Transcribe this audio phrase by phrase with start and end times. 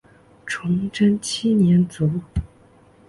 [0.47, 2.09] 崇祯七年卒。